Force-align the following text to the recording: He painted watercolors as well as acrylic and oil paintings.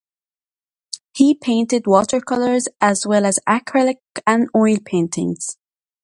He 1.13 1.35
painted 1.35 1.85
watercolors 1.85 2.67
as 2.81 3.05
well 3.05 3.23
as 3.23 3.37
acrylic 3.47 3.97
and 4.25 4.49
oil 4.55 4.77
paintings. 4.83 5.59